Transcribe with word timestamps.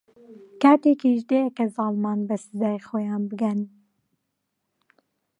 کاتێکیش 0.61 1.19
دێت 1.29 1.49
کە 1.57 1.65
زاڵمان 1.75 2.19
بە 2.27 2.35
سزای 2.45 2.77
خۆیان 2.87 3.23
بگەن. 3.31 3.59